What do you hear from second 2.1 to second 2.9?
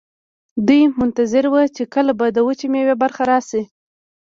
به د وچې